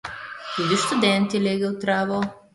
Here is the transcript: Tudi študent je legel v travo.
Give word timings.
Tudi 0.53 0.79
študent 0.85 1.33
je 1.39 1.43
legel 1.45 1.77
v 1.77 1.81
travo. 1.87 2.19